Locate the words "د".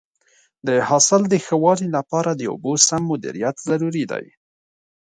0.67-0.69, 1.29-1.33, 2.33-2.41